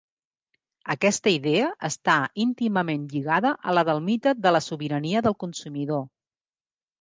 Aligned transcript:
Aquesta 0.93 1.33
idea 1.33 1.67
està 1.89 2.15
íntimament 2.45 3.03
lligada 3.11 3.51
a 3.61 3.77
la 3.79 3.85
del 3.91 4.03
mite 4.09 4.35
de 4.47 4.55
la 4.57 4.63
sobirania 4.69 5.23
del 5.29 5.39
consumidor. 5.45 6.03